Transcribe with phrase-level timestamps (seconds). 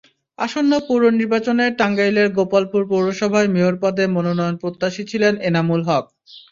[0.39, 6.05] আসন্ন পৌর নির্বাচনে টাঙ্গাইলের গোপালপুর পৌরসভায় মেয়র পদে মনোনয়নপ্রত্যাশী ছিলেন এনামুল হক।